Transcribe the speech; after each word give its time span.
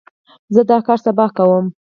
زه 0.53 0.61
دا 0.69 0.77
کار 0.87 0.99
سبا 1.05 1.25
کوم. 1.37 1.65